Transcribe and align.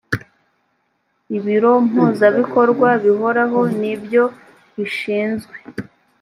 ibiro 1.37 1.71
mpuzabikorwa 1.87 2.89
bihoraho 3.03 3.59
ni 3.79 3.93
byo 4.03 4.23
bishinzwe 4.75 5.55